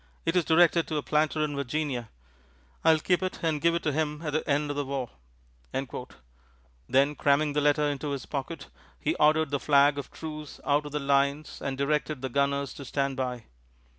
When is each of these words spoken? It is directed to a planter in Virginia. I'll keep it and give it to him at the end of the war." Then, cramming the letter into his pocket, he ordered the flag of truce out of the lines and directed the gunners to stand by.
It 0.25 0.35
is 0.35 0.43
directed 0.43 0.87
to 0.87 0.95
a 0.97 1.03
planter 1.03 1.43
in 1.45 1.55
Virginia. 1.55 2.09
I'll 2.83 2.97
keep 2.97 3.21
it 3.21 3.43
and 3.43 3.61
give 3.61 3.75
it 3.75 3.83
to 3.83 3.91
him 3.91 4.23
at 4.23 4.33
the 4.33 4.49
end 4.49 4.71
of 4.71 4.75
the 4.75 4.83
war." 4.83 5.11
Then, 6.89 7.13
cramming 7.13 7.53
the 7.53 7.61
letter 7.61 7.87
into 7.87 8.09
his 8.09 8.25
pocket, 8.25 8.69
he 8.99 9.13
ordered 9.17 9.51
the 9.51 9.59
flag 9.59 9.99
of 9.99 10.09
truce 10.09 10.59
out 10.65 10.87
of 10.87 10.91
the 10.91 10.99
lines 10.99 11.61
and 11.61 11.77
directed 11.77 12.23
the 12.23 12.29
gunners 12.29 12.73
to 12.73 12.83
stand 12.85 13.15
by. 13.15 13.43